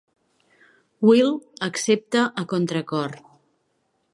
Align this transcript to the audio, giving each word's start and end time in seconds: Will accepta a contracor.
Will 1.09 1.29
accepta 1.67 2.23
a 2.45 2.47
contracor. 2.55 3.11